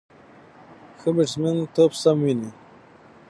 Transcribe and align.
ښه 0.99 1.09
بیټسمېن 1.15 1.57
توپ 1.75 1.91
سم 2.01 2.17
ویني. 2.25 2.51